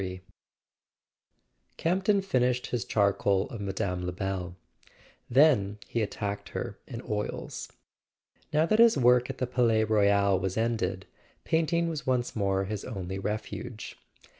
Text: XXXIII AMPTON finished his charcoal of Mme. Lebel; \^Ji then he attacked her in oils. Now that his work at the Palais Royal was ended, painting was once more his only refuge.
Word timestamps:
XXXIII 0.01 0.21
AMPTON 1.85 2.21
finished 2.23 2.65
his 2.71 2.85
charcoal 2.85 3.47
of 3.51 3.61
Mme. 3.61 4.03
Lebel; 4.03 4.55
\^Ji 4.55 4.55
then 5.29 5.77
he 5.85 6.01
attacked 6.01 6.49
her 6.49 6.79
in 6.87 7.03
oils. 7.07 7.71
Now 8.51 8.65
that 8.65 8.79
his 8.79 8.97
work 8.97 9.29
at 9.29 9.37
the 9.37 9.45
Palais 9.45 9.83
Royal 9.83 10.39
was 10.39 10.57
ended, 10.57 11.05
painting 11.43 11.87
was 11.87 12.07
once 12.07 12.35
more 12.35 12.65
his 12.65 12.83
only 12.83 13.19
refuge. 13.19 13.95